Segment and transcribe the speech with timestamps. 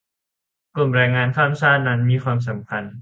[0.75, 2.83] กลุ่มแรงงานข้ามชาตินั้นมีความสำคัญ